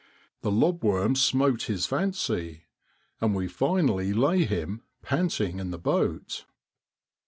[0.41, 2.63] The lob worm smote his fancy.
[3.19, 6.45] And we finally lay him panting in the boat.